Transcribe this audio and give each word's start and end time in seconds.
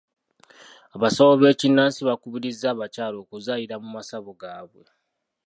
Abasawo 0.95 1.33
b'ekinnansi 1.41 1.99
bakubirizza 2.07 2.65
abakyala 2.73 3.17
okuzaalira 3.23 3.75
mu 3.83 3.89
masabo 3.95 4.29
gaabwe. 4.41 4.85